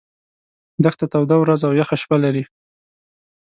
دښته 0.83 1.05
توده 1.11 1.35
ورځ 1.39 1.61
او 1.67 1.73
یخه 1.81 1.95
شپه 2.01 2.17
لري. 2.23 2.43